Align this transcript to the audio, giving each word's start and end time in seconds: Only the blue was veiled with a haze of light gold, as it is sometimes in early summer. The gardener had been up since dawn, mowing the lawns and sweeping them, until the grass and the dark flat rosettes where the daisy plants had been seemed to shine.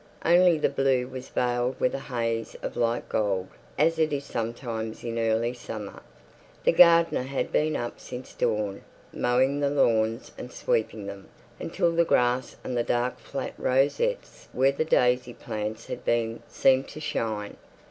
Only 0.25 0.57
the 0.57 0.67
blue 0.67 1.07
was 1.07 1.29
veiled 1.29 1.79
with 1.79 1.93
a 1.93 1.99
haze 1.99 2.55
of 2.63 2.75
light 2.75 3.07
gold, 3.07 3.49
as 3.77 3.99
it 3.99 4.11
is 4.11 4.23
sometimes 4.25 5.03
in 5.03 5.19
early 5.19 5.53
summer. 5.53 6.01
The 6.63 6.71
gardener 6.71 7.21
had 7.21 7.51
been 7.51 7.75
up 7.75 7.99
since 7.99 8.33
dawn, 8.33 8.81
mowing 9.13 9.59
the 9.59 9.69
lawns 9.69 10.31
and 10.39 10.51
sweeping 10.51 11.05
them, 11.05 11.27
until 11.59 11.91
the 11.91 12.03
grass 12.03 12.55
and 12.63 12.75
the 12.75 12.81
dark 12.81 13.19
flat 13.19 13.53
rosettes 13.59 14.47
where 14.53 14.71
the 14.71 14.85
daisy 14.85 15.35
plants 15.35 15.85
had 15.85 16.03
been 16.03 16.41
seemed 16.47 16.87
to 16.87 16.99
shine. 16.99 17.57